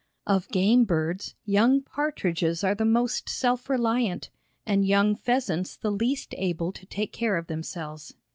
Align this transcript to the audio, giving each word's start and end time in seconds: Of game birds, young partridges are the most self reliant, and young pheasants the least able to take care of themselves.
Of 0.25 0.47
game 0.49 0.83
birds, 0.85 1.35
young 1.45 1.83
partridges 1.83 2.63
are 2.63 2.73
the 2.73 2.85
most 2.85 3.29
self 3.29 3.69
reliant, 3.69 4.31
and 4.65 4.83
young 4.83 5.15
pheasants 5.15 5.77
the 5.77 5.91
least 5.91 6.33
able 6.39 6.71
to 6.71 6.87
take 6.87 7.13
care 7.13 7.37
of 7.37 7.45
themselves. 7.45 8.15